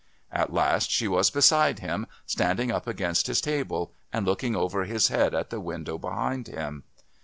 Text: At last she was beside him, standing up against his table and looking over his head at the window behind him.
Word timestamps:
At 0.31 0.51
last 0.51 0.89
she 0.89 1.07
was 1.07 1.29
beside 1.29 1.77
him, 1.77 2.07
standing 2.25 2.71
up 2.71 2.87
against 2.87 3.27
his 3.27 3.39
table 3.39 3.91
and 4.11 4.25
looking 4.25 4.55
over 4.55 4.85
his 4.85 5.09
head 5.09 5.35
at 5.35 5.51
the 5.51 5.59
window 5.59 5.99
behind 5.99 6.47
him. 6.47 6.85